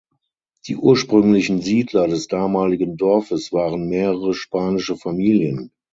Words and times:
Die 0.65 0.77
ursprünglichen 0.77 1.61
Siedler 1.61 2.07
des 2.07 2.27
damaligen 2.27 2.97
Dorfes 2.97 3.53
waren 3.53 3.87
mehrere 3.87 4.33
spanische 4.33 4.95
Familien. 4.97 5.69